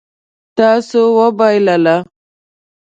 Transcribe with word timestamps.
تاسو 0.57 0.99
وبایلله 1.19 1.95